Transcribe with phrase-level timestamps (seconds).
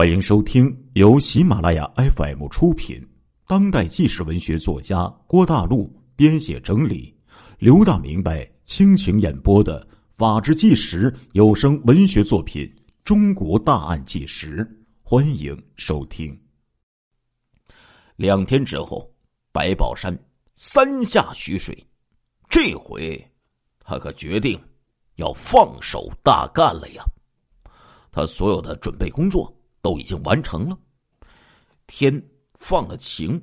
[0.00, 3.06] 欢迎收听由喜马拉雅 FM 出品、
[3.46, 7.14] 当代纪实文学作家郭大陆编写整理、
[7.58, 12.64] 刘大明白倾情演播的《法制纪实》有声文学作品
[13.04, 14.64] 《中国大案纪实》，
[15.02, 16.34] 欢迎收听。
[18.16, 19.06] 两天之后，
[19.52, 20.18] 白宝山
[20.56, 21.76] 三下徐水，
[22.48, 23.22] 这回
[23.84, 24.58] 他可决定
[25.16, 27.04] 要放手大干了呀！
[28.10, 29.54] 他所有的准备工作。
[29.82, 30.78] 都已经完成了，
[31.86, 32.22] 天
[32.54, 33.40] 放了晴，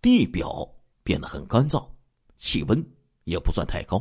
[0.00, 0.68] 地表
[1.02, 1.88] 变得很干燥，
[2.36, 2.84] 气温
[3.24, 4.00] 也不算太高。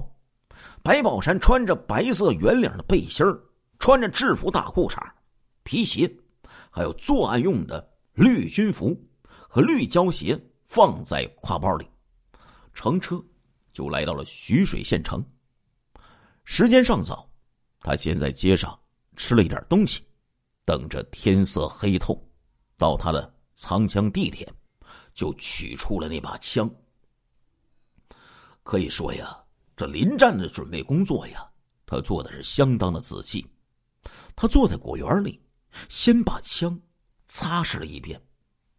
[0.83, 3.25] 白宝山穿着白色圆领的背心
[3.79, 4.97] 穿着制服大裤衩、
[5.63, 6.09] 皮鞋，
[6.69, 8.95] 还有作案用的绿军服
[9.47, 11.87] 和绿胶鞋放在挎包里，
[12.73, 13.23] 乘车
[13.71, 15.23] 就来到了徐水县城。
[16.43, 17.29] 时间尚早，
[17.79, 18.77] 他先在街上
[19.15, 20.03] 吃了一点东西。
[20.69, 22.15] 等着天色黑透，
[22.77, 24.47] 到他的藏枪地点，
[25.15, 26.69] 就取出了那把枪。
[28.61, 29.35] 可以说呀，
[29.75, 31.43] 这临战的准备工作呀，
[31.87, 33.43] 他做的是相当的仔细。
[34.35, 35.41] 他坐在果园里，
[35.89, 36.79] 先把枪
[37.27, 38.21] 擦拭了一遍，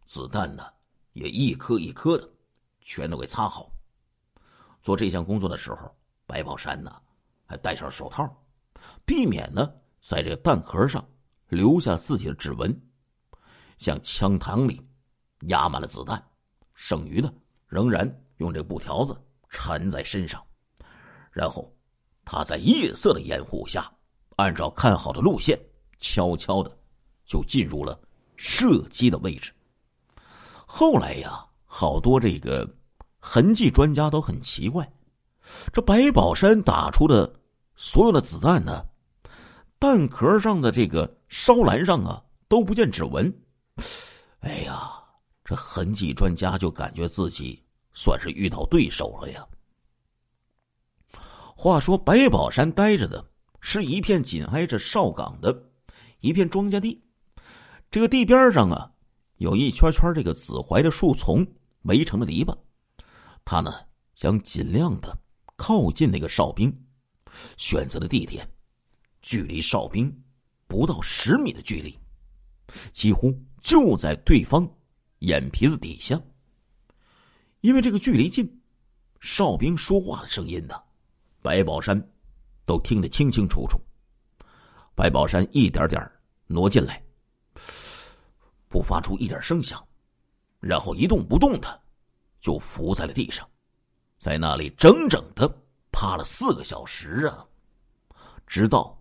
[0.05, 0.65] 子弹呢
[1.11, 2.25] 也一颗一颗的
[2.79, 3.69] 全都给擦好。
[4.81, 5.93] 做这项工作的时候，
[6.25, 7.01] 白宝山呢
[7.45, 8.25] 还戴上手套，
[9.05, 9.69] 避免呢
[9.99, 11.05] 在这个弹壳上。
[11.51, 12.81] 留下自己的指纹，
[13.77, 14.81] 向枪膛里
[15.49, 16.23] 压满了子弹，
[16.73, 17.31] 剩余的
[17.67, 19.13] 仍然用这布条子
[19.49, 20.41] 缠在身上，
[21.29, 21.69] 然后
[22.23, 23.91] 他在夜色的掩护下，
[24.37, 25.59] 按照看好的路线，
[25.97, 26.71] 悄悄的
[27.25, 27.99] 就进入了
[28.37, 29.51] 射击的位置。
[30.65, 32.65] 后来呀，好多这个
[33.19, 34.89] 痕迹专家都很奇怪，
[35.73, 37.29] 这白宝山打出的
[37.75, 38.85] 所有的子弹呢？
[39.81, 43.33] 弹壳上的这个烧蓝上啊，都不见指纹。
[44.41, 44.91] 哎呀，
[45.43, 47.59] 这痕迹专家就感觉自己
[47.91, 49.43] 算是遇到对手了呀。
[51.55, 53.25] 话说，白宝山待着的
[53.59, 55.51] 是一片紧挨着哨岗的
[56.19, 57.03] 一片庄稼地，
[57.89, 58.87] 这个地边上啊，
[59.37, 61.43] 有一圈圈这个紫槐的树丛
[61.85, 62.55] 围成的篱笆。
[63.43, 63.73] 他呢，
[64.13, 65.17] 想尽量的
[65.55, 66.71] 靠近那个哨兵，
[67.57, 68.47] 选择的地点。
[69.21, 70.11] 距离哨兵
[70.67, 71.97] 不到十米的距离，
[72.91, 74.67] 几乎就在对方
[75.19, 76.19] 眼皮子底下。
[77.59, 78.61] 因为这个距离近，
[79.19, 80.73] 哨兵说话的声音呢，
[81.41, 82.01] 白宝山
[82.65, 83.79] 都听得清清楚楚。
[84.95, 86.11] 白宝山一点点
[86.47, 87.03] 挪进来，
[88.67, 89.85] 不发出一点声响，
[90.59, 91.81] 然后一动不动的
[92.39, 93.47] 就伏在了地上，
[94.17, 95.47] 在那里整整的
[95.91, 97.45] 趴了四个小时啊，
[98.47, 99.00] 直到。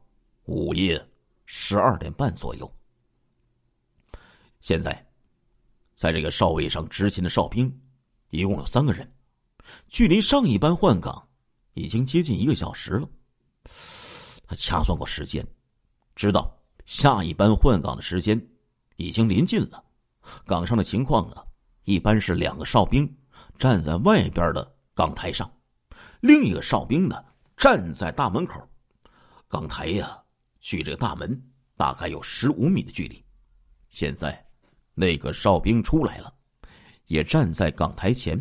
[0.51, 1.01] 午夜
[1.47, 2.69] 十二点半左右，
[4.61, 5.07] 现在
[5.95, 7.73] 在这个哨位上执勤的哨兵
[8.31, 9.09] 一共有三个人，
[9.87, 11.29] 距离上一班换岗
[11.75, 13.09] 已经接近一个小时了。
[14.45, 15.47] 他掐算过时间，
[16.17, 16.53] 知道
[16.85, 18.37] 下一班换岗的时间
[18.97, 19.81] 已经临近了。
[20.45, 21.45] 岗上的情况啊，
[21.85, 23.09] 一般是两个哨兵
[23.57, 25.49] 站在外边的岗台上，
[26.23, 27.25] 另一个哨兵呢
[27.57, 28.61] 站在大门口。
[29.47, 30.20] 岗台呀。
[30.61, 31.41] 距这个大门
[31.77, 33.25] 大概有十五米的距离，
[33.89, 34.47] 现在
[34.95, 36.33] 那个哨兵出来了，
[37.07, 38.41] 也站在岗台前。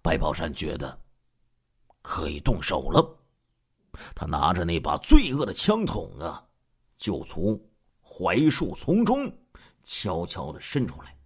[0.00, 0.98] 白宝山觉得
[2.00, 3.18] 可以动手了，
[4.14, 6.42] 他拿着那把罪恶的枪筒啊，
[6.96, 7.60] 就从
[8.00, 9.30] 槐树丛中
[9.84, 11.16] 悄悄的伸出来，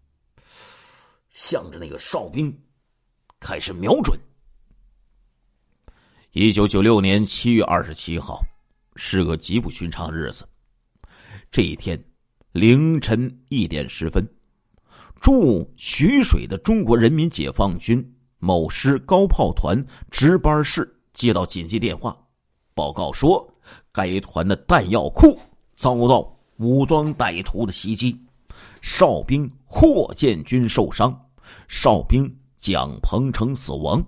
[1.31, 2.53] 向着那个哨兵
[3.39, 4.19] 开始瞄准。
[6.33, 8.45] 一九九六年七月二十七号。
[8.97, 10.45] 是个极不寻常的日子。
[11.51, 12.03] 这一天
[12.53, 14.27] 凌晨一点十分，
[15.21, 22.17] 驻徐水的中国人民解放军某师高炮团值班室接到紧急电话，
[22.75, 23.47] 报告说
[23.93, 25.39] 该团的弹药库
[25.77, 28.19] 遭到武装歹徒的袭击，
[28.81, 31.19] 哨兵霍建军受伤，
[31.69, 34.05] 哨兵蒋鹏程死亡，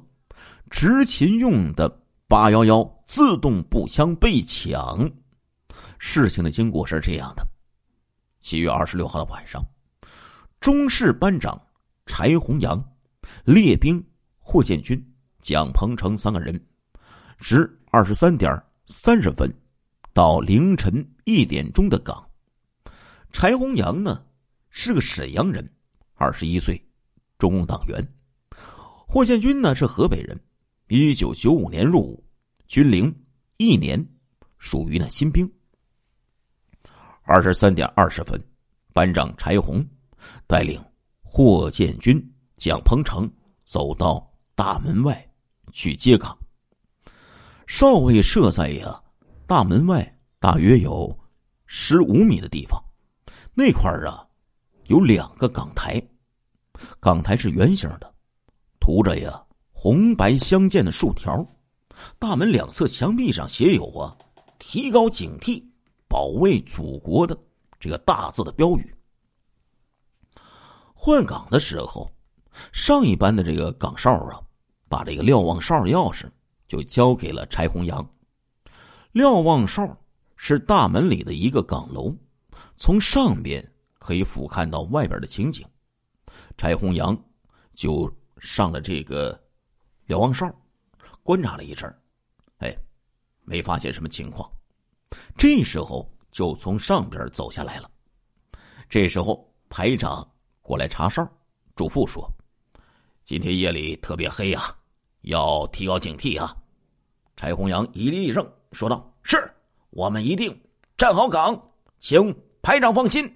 [0.70, 1.88] 执勤用的
[2.28, 2.94] 八幺幺。
[3.08, 5.10] 自动步枪被抢，
[5.98, 7.42] 事情的经过是这样的：
[8.38, 9.64] 七月二十六号的晚上，
[10.60, 11.58] 中士班长
[12.04, 12.84] 柴洪阳、
[13.46, 14.06] 列兵
[14.38, 15.02] 霍建军、
[15.40, 16.62] 蒋鹏程三个人，
[17.38, 19.50] 值二十三点三十分
[20.12, 22.22] 到凌晨一点钟的岗。
[23.32, 24.22] 柴洪阳呢
[24.68, 25.66] 是个沈阳人，
[26.12, 26.78] 二十一岁，
[27.38, 27.98] 中共党员；
[29.06, 30.38] 霍建军呢是河北人，
[30.88, 32.24] 一九九五年入伍。
[32.66, 33.14] 军龄
[33.56, 34.04] 一年，
[34.58, 35.50] 属于那新兵。
[37.22, 38.42] 二十三点二十分
[38.92, 39.82] 班长柴红
[40.46, 40.82] 带领
[41.22, 42.22] 霍建军、
[42.56, 43.30] 蒋鹏程
[43.64, 45.30] 走到大门外
[45.72, 46.36] 去接岗。
[47.66, 49.02] 哨位设在呀
[49.46, 51.18] 大门外大约有
[51.66, 52.82] 十五米的地方，
[53.54, 54.26] 那块儿啊
[54.86, 56.02] 有两个岗台，
[57.00, 58.14] 岗台是圆形的，
[58.80, 59.42] 涂着呀
[59.80, 61.46] 红白相间的竖条。
[62.18, 64.10] 大门两侧墙壁上写有啊
[64.58, 65.62] “提高警惕，
[66.08, 67.38] 保卫祖国”的
[67.78, 68.92] 这个大字的标语。
[70.92, 72.10] 换岗的时候，
[72.72, 74.42] 上一班的这个岗哨啊，
[74.88, 76.28] 把这个瞭望哨的钥匙
[76.66, 78.04] 就交给了柴红阳。
[79.12, 79.96] 瞭望哨
[80.34, 82.12] 是大门里的一个岗楼，
[82.78, 83.64] 从上边
[84.00, 85.64] 可以俯瞰到外边的情景。
[86.56, 87.16] 柴红阳
[87.74, 89.40] 就上了这个
[90.08, 90.50] 瞭望哨，
[91.22, 91.86] 观察了一阵
[92.60, 92.76] 哎，
[93.44, 94.50] 没发现什么情况。
[95.36, 97.90] 这时候就从上边走下来了。
[98.88, 100.26] 这时候排长。
[100.62, 101.26] 过来查哨，
[101.76, 102.30] 嘱咐说
[103.24, 104.76] ：“今天夜里特别黑呀，
[105.22, 106.54] 要提高警惕啊！”
[107.36, 109.50] 柴红阳一立一声说道：“是，
[109.88, 110.54] 我们一定
[110.98, 113.30] 站好岗，请排长放心。”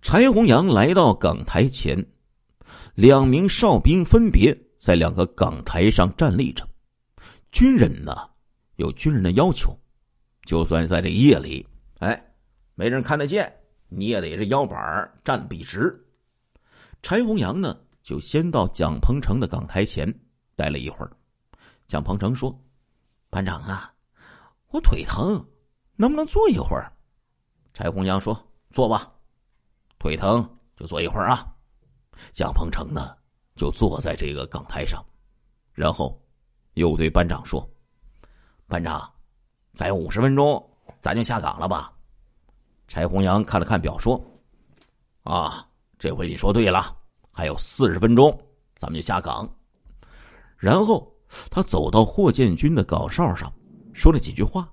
[0.00, 2.06] 柴红阳来到岗台前，
[2.94, 6.66] 两名哨兵分别在两个岗台上站立着。
[7.50, 8.12] 军人呢，
[8.76, 9.76] 有军人的要求，
[10.44, 11.66] 就算在这夜里，
[11.98, 12.34] 哎，
[12.74, 13.52] 没人看得见。
[13.88, 16.04] 你也得这腰板站笔直。
[17.02, 20.12] 柴红阳呢，就先到蒋鹏程的岗台前
[20.56, 21.16] 待了一会儿。
[21.86, 22.52] 蒋鹏程说
[23.30, 23.94] ：“班长啊，
[24.70, 25.42] 我腿疼，
[25.94, 26.92] 能不能坐一会儿？”
[27.72, 28.36] 柴红阳说
[28.72, 29.12] ：“坐吧，
[30.00, 31.46] 腿疼就坐一会儿啊。”
[32.34, 33.16] 蒋鹏程呢，
[33.56, 35.04] 就坐在这个岗台上，
[35.72, 36.20] 然后
[36.74, 37.68] 又对班长说
[38.68, 39.10] ：“班长，
[39.72, 40.70] 再有五十分钟，
[41.00, 41.92] 咱就下岗了吧？”
[42.86, 44.22] 柴红阳看了看表，说
[45.24, 45.66] ：“啊，
[45.98, 46.96] 这回你说对了，
[47.32, 48.30] 还有四十分钟，
[48.76, 49.48] 咱们就下岗。”
[50.56, 51.12] 然后
[51.50, 53.52] 他走到霍建军的岗哨上，
[53.92, 54.70] 说了几句话，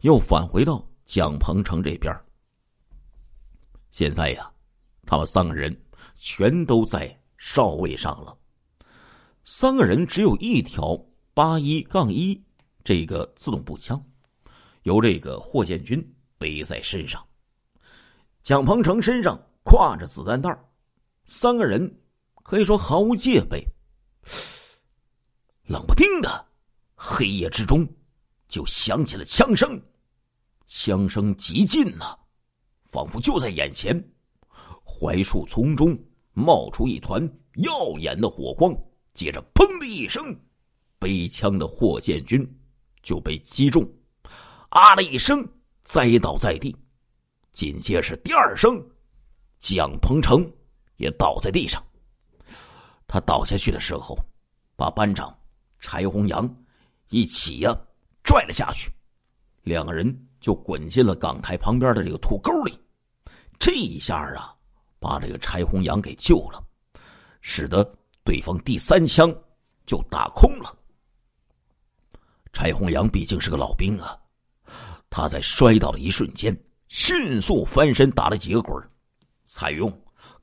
[0.00, 2.16] 又返回到蒋鹏程这边。
[3.90, 4.50] 现在呀，
[5.04, 5.76] 他们三个人
[6.16, 8.38] 全都在哨位上了。
[9.44, 10.96] 三个人只有一条
[11.34, 12.40] 八一杠一
[12.84, 14.00] 这个自动步枪，
[14.84, 16.00] 由这个霍建军
[16.38, 17.20] 背在身上。
[18.44, 20.56] 蒋鹏程身上挎着子弹袋
[21.24, 22.00] 三个人
[22.44, 23.66] 可以说毫无戒备。
[25.64, 26.46] 冷不丁的，
[26.94, 27.84] 黑夜之中
[28.48, 29.82] 就响起了枪声，
[30.64, 32.16] 枪声极近呐，
[32.84, 33.92] 仿佛就在眼前。
[34.84, 35.98] 槐树丛中
[36.32, 37.22] 冒出一团
[37.56, 38.74] 耀眼的火光，
[39.14, 40.34] 接着“砰”的一声，
[40.98, 42.46] 背枪的霍建军
[43.02, 43.86] 就被击中，
[44.70, 45.46] 啊的一声
[45.84, 46.74] 栽倒在地。
[47.52, 48.82] 紧接着第二声，
[49.58, 50.50] 蒋鹏程
[50.96, 51.84] 也倒在地上。
[53.06, 54.18] 他倒下去的时候，
[54.74, 55.36] 把班长
[55.78, 56.48] 柴红阳
[57.10, 57.76] 一起呀
[58.24, 58.90] 拽了下去，
[59.64, 62.72] 两个人就滚进了岗台旁边的这个土沟里。
[63.58, 64.56] 这一下啊，
[65.02, 66.64] 把这个柴红阳给救了，
[67.40, 67.84] 使得
[68.24, 69.34] 对方第三枪
[69.84, 70.74] 就打空了。
[72.52, 74.16] 柴红阳毕竟是个老兵啊，
[75.10, 76.56] 他在摔倒的一瞬间。
[76.88, 78.90] 迅速翻身打了几个滚
[79.46, 79.90] 采用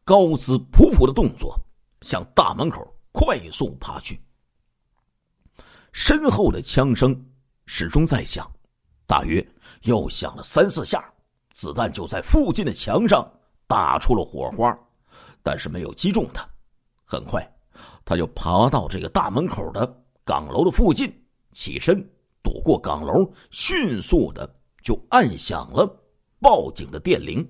[0.03, 1.55] 高姿匍匐的动作
[2.01, 4.19] 向大门口快速爬去。
[5.91, 7.15] 身后的枪声
[7.67, 8.51] 始终在响，
[9.05, 9.47] 大约
[9.83, 11.13] 又响了三四下，
[11.53, 13.31] 子弹就在附近的墙上
[13.69, 14.75] 打出了火花，
[15.43, 16.43] 但是没有击中他。
[17.05, 17.47] 很快，
[18.03, 21.13] 他就爬到这个大门口的岗楼的附近，
[21.51, 22.03] 起身
[22.41, 25.87] 躲过岗楼，迅速的就按响了。
[26.41, 27.47] 报警的电铃。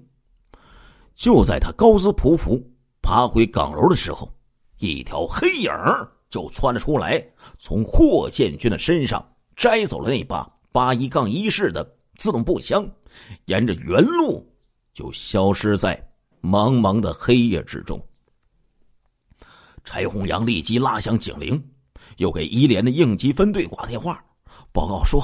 [1.15, 2.61] 就在他高姿匍匐
[3.01, 4.29] 爬回岗楼的时候，
[4.77, 5.71] 一条黑影
[6.29, 7.25] 就窜了出来，
[7.57, 12.85] 从霍建军的身上摘走了那把八一杠一式的自动步枪，
[13.45, 14.45] 沿着原路
[14.93, 16.08] 就消失在
[16.41, 18.01] 茫茫的黑夜之中。
[19.83, 21.61] 柴红阳立即拉响警铃，
[22.17, 24.23] 又给一连的应急分队挂电话，
[24.71, 25.23] 报告说：“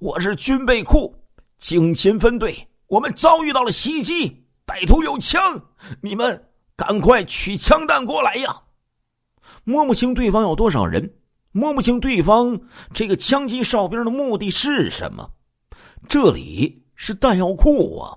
[0.00, 1.14] 我是军备库
[1.58, 2.56] 警勤分队。”
[2.88, 4.30] 我们遭遇到了袭击，
[4.66, 5.38] 歹徒有枪，
[6.00, 6.42] 你们
[6.74, 8.62] 赶快取枪弹过来呀！
[9.64, 11.18] 摸不清对方有多少人，
[11.52, 12.58] 摸不清对方
[12.94, 15.30] 这个枪击哨兵的目的是什么。
[16.08, 18.16] 这里是弹药库啊，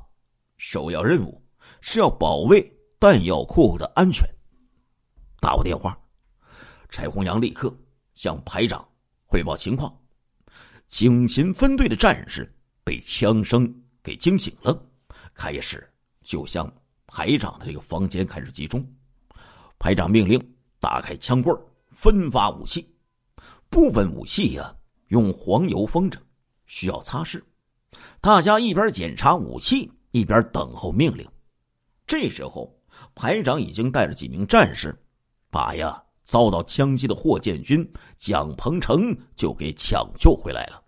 [0.55, 1.40] 首要任务
[1.81, 4.27] 是要保卫弹药库的安全。
[5.39, 5.99] 打过电话，
[6.89, 7.75] 柴红阳立刻
[8.15, 8.87] 向排长
[9.25, 9.95] 汇报情况。
[10.87, 12.49] 警勤分队的战士
[12.83, 13.71] 被枪声。
[14.03, 14.83] 给惊醒了，
[15.31, 15.87] 开始
[16.23, 16.67] 就向
[17.05, 18.83] 排长的这个房间开始集中。
[19.77, 20.41] 排长命令
[20.79, 21.53] 打开枪柜
[21.89, 22.91] 分发武器。
[23.69, 24.75] 部分武器呀，
[25.09, 26.19] 用黄油封着，
[26.65, 27.39] 需要擦拭。
[28.19, 31.23] 大家一边检查武器，一边等候命令。
[32.11, 32.77] 这时候，
[33.15, 34.93] 排长已经带着几名战士，
[35.49, 40.83] 把呀遭到枪击的霍建军、蒋鹏程就给抢救回来了。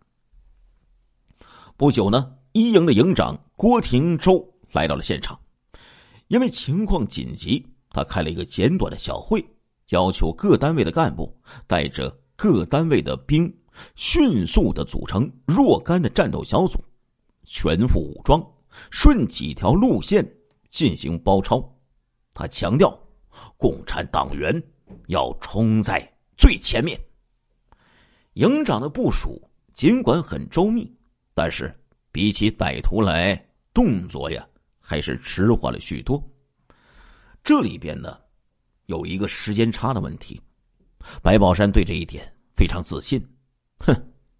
[1.77, 5.39] 不久呢，一营的营长郭廷洲来到了现场，
[6.27, 9.41] 因为情况紧急，他开了一个简短的小会，
[9.91, 11.33] 要求各单位的干部
[11.67, 13.49] 带着各单位的兵，
[13.95, 16.83] 迅速的组成若干的战斗小组。
[17.45, 18.45] 全副武装，
[18.91, 20.29] 顺几条路线
[20.73, 21.63] 进行包抄。
[22.33, 22.99] 他强调，
[23.57, 24.51] 共产党员
[25.05, 26.01] 要冲在
[26.35, 26.99] 最前面。
[28.33, 29.39] 营长的部署
[29.75, 30.91] 尽管很周密，
[31.35, 31.71] 但是
[32.11, 33.39] 比起歹徒来，
[33.71, 34.43] 动作呀
[34.79, 36.21] 还是迟缓了许多。
[37.43, 38.19] 这里边呢，
[38.87, 40.41] 有一个时间差的问题。
[41.21, 43.23] 白宝山对这一点非常自信。
[43.77, 43.93] 哼，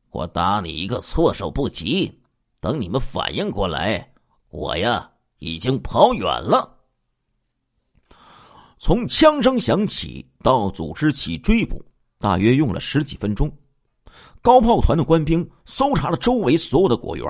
[0.10, 2.12] 我打你一个措手不及。
[2.60, 4.12] 等你们反应过来，
[4.50, 5.12] 我呀
[5.44, 6.80] 已经跑远了。
[8.80, 11.84] 从枪声响起到组织起追捕，
[12.18, 13.52] 大约用了十几分钟。
[14.42, 17.26] 高炮团的官兵搜查了周围所有的果园，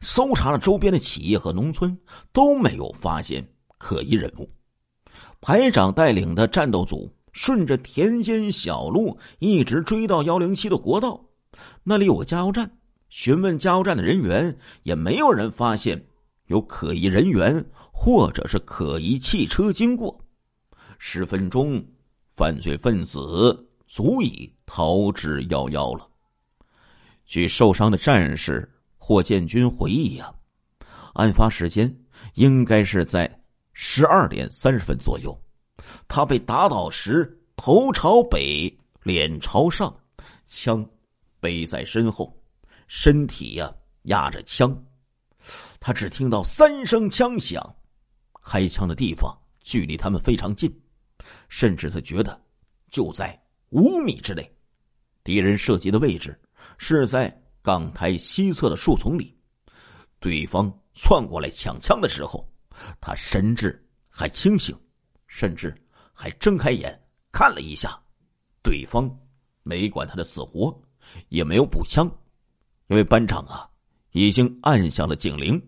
[0.00, 1.96] 搜查了周边的企业和农村，
[2.32, 3.46] 都没有发现
[3.76, 4.48] 可疑人物。
[5.40, 11.20] 排长带领的战斗组顺着田间小路一直追到幺零七的国道，
[11.84, 12.70] 那里有个加油站。
[13.08, 16.04] 询问加油站的人员，也没有人发现
[16.48, 20.22] 有可疑人员或者是可疑汽车经过。
[20.98, 21.82] 十分钟，
[22.28, 26.06] 犯罪分子足以逃之夭夭了。
[27.24, 30.32] 据受伤的战士霍建军回忆呀，
[31.14, 31.94] 案发时间
[32.34, 33.30] 应该是在
[33.72, 35.38] 十二点三十分左右。
[36.08, 39.94] 他被打倒时，头朝北，脸朝上，
[40.46, 40.84] 枪
[41.40, 42.34] 背在身后。
[42.86, 43.70] 身体呀
[44.04, 44.74] 压着枪，
[45.80, 47.62] 他只听到三声枪响，
[48.42, 50.70] 开枪的地方距离他们非常近，
[51.48, 52.40] 甚至他觉得
[52.90, 53.40] 就在
[53.70, 54.50] 五米之内。
[55.22, 56.38] 敌人射击的位置
[56.78, 57.30] 是在
[57.60, 59.36] 港台西侧的树丛里。
[60.20, 62.48] 对方窜过来抢枪的时候，
[63.00, 64.76] 他神志还清醒，
[65.26, 65.74] 甚至
[66.12, 66.98] 还睁开眼
[67.30, 67.96] 看了一下。
[68.62, 69.08] 对方
[69.62, 70.76] 没管他的死活，
[71.28, 72.10] 也没有补枪。
[72.88, 73.68] 因为班长啊，
[74.12, 75.60] 已经按响了警铃，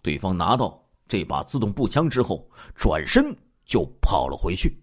[0.00, 4.80] 对方拿到这把自动步枪之后，转身就跑了回去。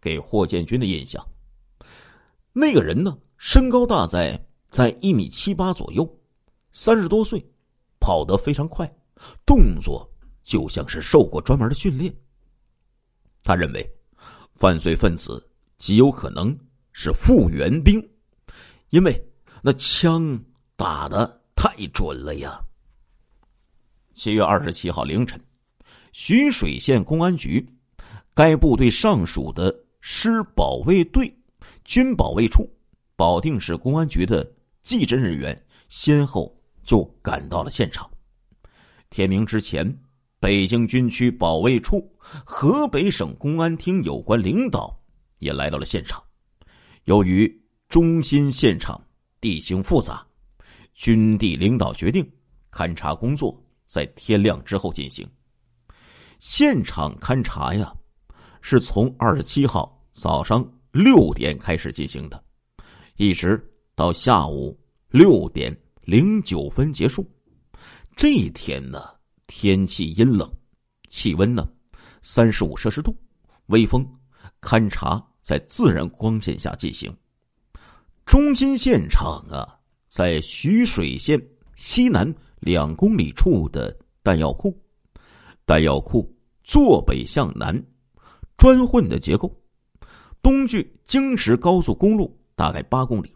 [0.00, 1.24] 给霍建军的印象，
[2.52, 6.08] 那个人呢，身高大在在一米七八左右，
[6.72, 7.44] 三十多岁，
[7.98, 8.88] 跑得非常快，
[9.44, 10.08] 动作
[10.44, 12.14] 就像是受过专门的训练。
[13.42, 13.88] 他认为，
[14.54, 15.48] 犯罪分子
[15.78, 16.56] 极有可能
[16.92, 18.00] 是复员兵，
[18.90, 19.24] 因为
[19.62, 20.40] 那枪。
[20.78, 22.64] 打的太准了呀！
[24.14, 25.44] 七月二十七号凌晨，
[26.12, 27.68] 徐水县公安局
[28.32, 31.36] 该部队上属的师保卫队、
[31.84, 32.64] 军保卫处、
[33.16, 34.48] 保定市公安局的
[34.84, 38.08] 技侦人员先后就赶到了现场。
[39.10, 39.98] 天明之前，
[40.38, 42.08] 北京军区保卫处、
[42.46, 44.96] 河北省公安厅有关领导
[45.38, 46.22] 也来到了现场。
[47.06, 47.52] 由于
[47.88, 49.04] 中心现场
[49.40, 50.24] 地形复杂。
[50.98, 52.28] 军地领导决定，
[52.72, 55.24] 勘察工作在天亮之后进行。
[56.40, 57.94] 现场勘察呀，
[58.60, 62.44] 是从二十七号早上六点开始进行的，
[63.16, 63.64] 一直
[63.94, 64.76] 到下午
[65.10, 67.24] 六点零九分结束。
[68.16, 69.00] 这一天呢，
[69.46, 70.52] 天气阴冷，
[71.08, 71.64] 气温呢
[72.22, 73.16] 三十五摄氏度，
[73.66, 74.04] 微风。
[74.60, 77.16] 勘察在自然光线下进行。
[78.26, 79.77] 中心现场啊。
[80.18, 81.40] 在徐水县
[81.76, 84.76] 西南两公里处的弹药库，
[85.64, 86.28] 弹药库
[86.64, 87.80] 坐北向南，
[88.56, 89.56] 砖混的结构，
[90.42, 93.32] 东距京石高速公路大概八公里，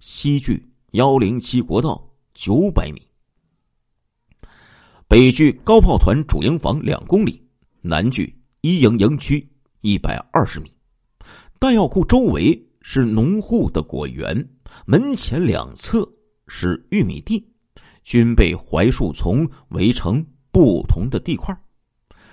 [0.00, 3.02] 西距幺零七国道九百米，
[5.06, 7.46] 北距高炮团主营房两公里，
[7.82, 9.46] 南距一营营区
[9.82, 10.72] 一百二十米，
[11.60, 14.48] 弹药库周围是农户的果园。
[14.86, 16.10] 门前两侧
[16.54, 17.42] 是玉米地，
[18.04, 21.58] 均被槐树丛围成不同的地块。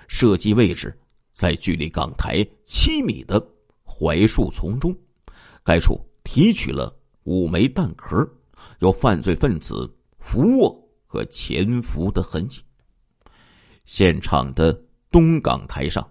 [0.10, 0.94] 射击位置
[1.32, 3.42] 在距离港台七米的
[3.86, 4.94] 槐树丛中。
[5.64, 8.30] 该处提取了五枚弹壳，
[8.80, 12.62] 有犯罪分子伏卧和潜伏的痕迹。
[13.86, 14.74] 现场的
[15.10, 16.06] 东港台上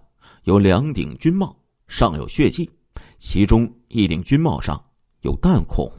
[0.45, 1.55] 有两顶军帽，
[1.87, 2.67] 上有血迹，
[3.19, 4.83] 其中一顶军帽上
[5.21, 5.91] 有弹孔，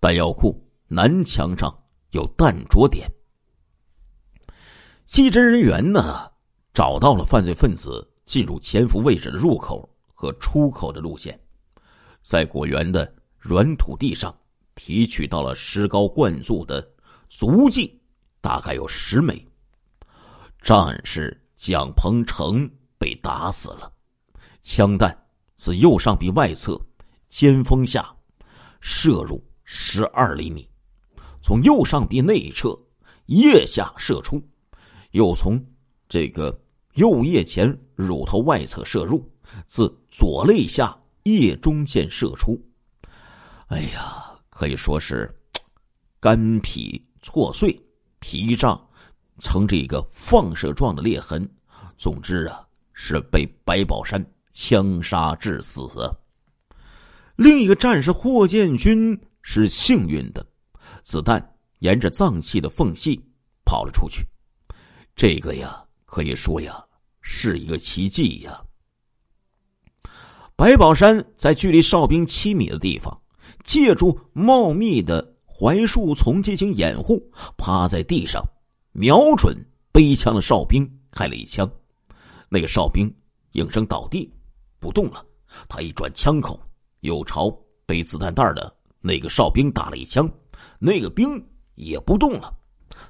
[0.00, 0.58] 弹药库
[0.92, 1.72] 南墙上
[2.10, 3.08] 有弹着点。
[5.04, 6.28] 技侦人员呢，
[6.74, 11.38] 找到了犯罪分子进入潜伏位置的入口和出口的路线，
[12.22, 14.36] 在果园的软土地上
[14.74, 16.84] 提取到了石膏灌注的
[17.28, 18.00] 足迹，
[18.40, 19.46] 大概有十枚。
[20.60, 22.68] 战士蒋鹏程
[22.98, 23.92] 被打死了，
[24.60, 25.16] 枪弹
[25.54, 26.76] 自右上臂外侧
[27.28, 28.12] 肩峰下
[28.80, 30.68] 射入十二厘米，
[31.50, 32.78] 从右上臂内侧
[33.26, 34.40] 腋下射出，
[35.10, 35.60] 又从
[36.08, 36.56] 这个
[36.94, 39.28] 右腋前乳头外侧射入，
[39.66, 42.56] 自左肋下腋中线射出。
[43.66, 45.28] 哎呀，可以说是
[46.20, 47.76] 肝脾错碎，
[48.20, 48.80] 脾脏。
[49.40, 51.50] 呈这个放射状的裂痕，
[51.98, 55.82] 总之啊，是被白宝山枪杀致死。
[57.34, 60.46] 另一个战士霍建军是幸运的，
[61.02, 63.20] 子弹沿着脏器的缝隙
[63.64, 64.26] 跑了出去。
[65.14, 66.82] 这个呀，可以说呀，
[67.20, 68.62] 是一个奇迹呀。
[70.56, 73.18] 白宝山在距离哨兵七米的地方，
[73.64, 77.22] 借助茂密的槐树丛进行掩护，
[77.56, 78.42] 趴在地上。
[78.92, 79.56] 瞄准
[79.92, 81.70] 背枪的哨兵开了一枪，
[82.48, 83.10] 那个哨兵
[83.52, 84.30] 应声倒地
[84.78, 85.24] 不动了。
[85.68, 86.60] 他一转枪口，
[87.00, 87.50] 又朝
[87.86, 90.28] 背子弹袋的那个哨兵打了一枪，
[90.78, 92.54] 那个兵也不动了。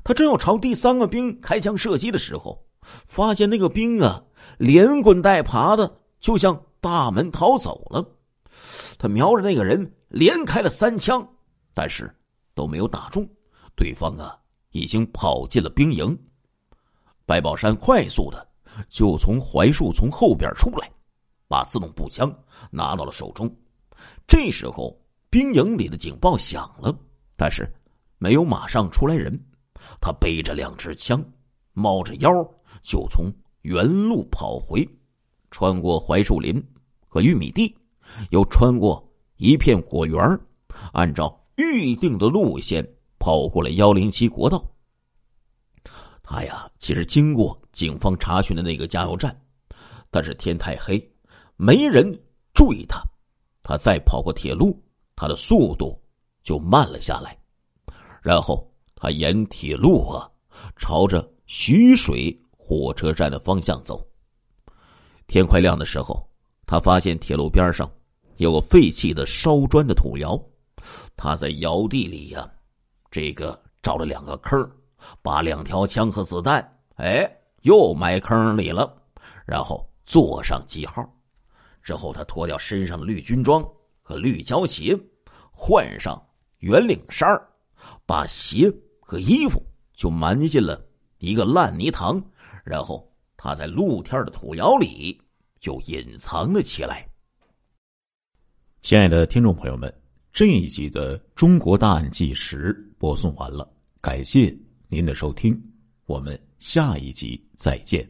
[0.04, 4.22] 他正要朝第三个兵开枪射击的时候，发现那个兵啊
[4.58, 8.06] 连滚带爬的就向大门逃走了。
[8.98, 11.26] 他瞄着那个人连开了三枪，
[11.74, 12.14] 但是
[12.54, 13.28] 都没有打中
[13.74, 14.36] 对方啊。
[14.72, 16.16] 已经跑进了兵营，
[17.26, 18.46] 白宝山快速的
[18.88, 20.88] 就从槐树丛后边出来，
[21.48, 22.32] 把自动步枪
[22.70, 23.52] 拿到了手中。
[24.28, 24.96] 这时候，
[25.28, 26.96] 兵营里的警报响了，
[27.40, 27.66] 但是
[28.18, 29.32] 没有马上出来人。
[29.98, 31.24] 他背着两支枪，
[31.72, 32.30] 猫着腰
[32.82, 34.86] 就从原路跑回，
[35.50, 36.62] 穿过槐树林
[37.08, 37.74] 和玉米地，
[38.28, 39.02] 又穿过
[39.36, 40.20] 一片果园，
[40.92, 42.86] 按照预定的路线。
[43.22, 44.64] 跑过了幺零七国道，
[46.22, 49.38] 他呀，其实经过警方查询的那个加油站，
[50.10, 50.98] 但是天太黑，
[51.56, 52.10] 没人
[52.54, 53.02] 注意他。
[53.62, 54.82] 他再跑过铁路，
[55.14, 55.99] 他的速度
[56.42, 57.36] 就慢了下来。
[58.22, 60.30] 然后他沿铁路啊，
[60.76, 64.06] 朝着徐水火车站的方向走。
[65.26, 66.28] 天快亮的时候，
[66.66, 67.90] 他发现铁路边上
[68.36, 70.40] 有个废弃的烧砖的土窑，
[71.16, 72.50] 他在窑地里呀。
[73.10, 74.70] 这个找了两个坑，
[75.22, 76.60] 把两条枪和子弹，
[76.96, 77.28] 哎，
[77.62, 78.92] 又埋坑里了，
[79.44, 81.08] 然后做上记号。
[81.82, 83.66] 之后，他脱掉身上的绿军装
[84.02, 84.96] 和绿胶鞋，
[85.50, 86.20] 换上
[86.60, 87.46] 圆领衫儿
[88.06, 90.82] 把鞋和衣服就埋进了
[91.18, 92.22] 一个烂泥塘，
[92.64, 95.20] 然后他在露天的土窑里
[95.60, 97.06] 就隐藏了起来。
[98.80, 99.92] 亲爱的听众朋友们。
[100.32, 103.68] 这一集的《中国大案纪实》播送完了，
[104.00, 105.60] 感谢您的收听，
[106.06, 108.08] 我们下一集再见。